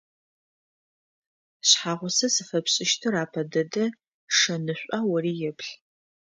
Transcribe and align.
Шъхьагъусэ 1.67 2.27
зыфэпшӏыщтыр 2.33 3.13
апэ 3.23 3.41
дэдэ 3.51 3.85
шэнышӏуа 4.37 4.99
ӏори 5.07 5.33
еплъ. 5.49 5.71